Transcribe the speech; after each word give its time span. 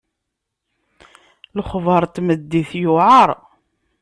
Lexbaṛ 1.57 2.03
n 2.05 2.11
tmeddit 2.15 2.71
yewɛeṛ. 2.81 3.29